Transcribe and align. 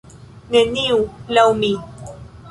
Neniu, 0.53 0.97
laŭ 1.39 1.43
mi. 1.59 1.69